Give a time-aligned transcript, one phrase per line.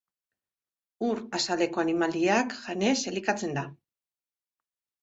[1.09, 3.69] Ur azaleko animaliak janez elikatzen da.